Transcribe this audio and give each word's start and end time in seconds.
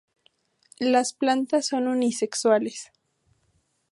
Las 0.79 1.13
plantas 1.13 1.67
son 1.67 1.87
unisexuales. 1.87 2.91